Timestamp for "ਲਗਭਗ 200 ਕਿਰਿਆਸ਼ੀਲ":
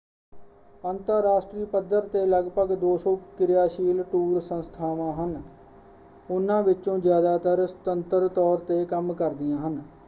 2.25-4.03